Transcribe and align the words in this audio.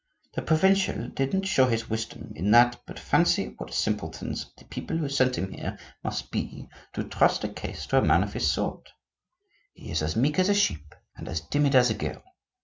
The 0.33 0.41
provincial 0.41 1.09
didn't 1.09 1.43
show 1.43 1.67
his 1.67 1.87
wisdom 1.87 2.33
in 2.35 2.49
that; 2.49 2.81
but 2.87 2.97
fancy 2.97 3.53
what 3.59 3.71
simpletons 3.71 4.47
the 4.57 4.65
people 4.65 4.97
who 4.97 5.07
sent 5.07 5.37
him 5.37 5.51
here 5.51 5.77
must 6.03 6.31
be 6.31 6.67
to 6.93 7.03
trust 7.03 7.43
a 7.43 7.49
case 7.49 7.85
to 7.85 7.99
a 7.99 8.01
man 8.01 8.23
of 8.23 8.33
his 8.33 8.49
sort! 8.49 8.89
He 9.75 9.91
is 9.91 10.01
as 10.01 10.15
meek 10.15 10.39
as 10.39 10.49
a 10.49 10.55
sheep 10.55 10.95
and 11.15 11.27
as 11.27 11.41
timid 11.41 11.75
as 11.75 11.91
a 11.91 11.93
girl. 11.93 12.23